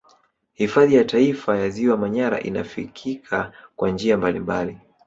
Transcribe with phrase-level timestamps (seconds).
[0.53, 4.77] Hifadhi ya Taifa ya ziwa Manyara inafikika kwa njia mbalimbali